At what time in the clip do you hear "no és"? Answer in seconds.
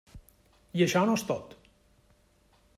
1.09-1.27